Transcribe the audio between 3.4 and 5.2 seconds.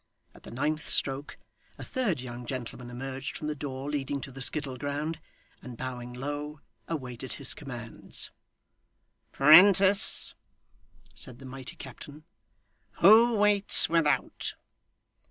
the door leading to the skittle ground,